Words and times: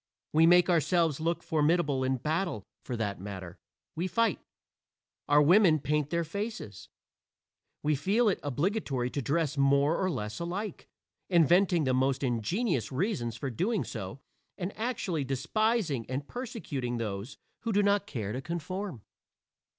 We 0.33 0.47
make 0.47 0.67
ourselves 0.67 1.19
look 1.19 1.43
formidable 1.43 2.03
in 2.03 2.17
battle 2.17 2.63
for 2.83 2.97
that 2.97 3.21
matter, 3.21 3.59
we 3.95 4.07
fight. 4.07 4.39
Our 5.29 5.43
women 5.43 5.77
paint 5.77 6.09
their 6.09 6.23
faces. 6.23 6.89
We 7.83 7.93
feel 7.93 8.27
it 8.27 8.39
obligatory 8.41 9.11
to 9.11 9.21
dress 9.21 9.59
more 9.59 10.03
or 10.03 10.09
less 10.09 10.39
alike, 10.39 10.87
inventing 11.29 11.83
the 11.83 11.93
most 11.93 12.23
ingenious 12.23 12.91
reasons 12.91 13.37
for 13.37 13.51
doing 13.51 13.83
so 13.83 14.19
and 14.57 14.75
actually 14.75 15.23
despising 15.23 16.09
and 16.09 16.27
persecuting 16.27 16.97
those 16.97 17.37
who 17.59 17.71
do 17.71 17.83
not 17.83 18.07
care 18.07 18.31
to 18.33 18.41
conform. 18.41 19.03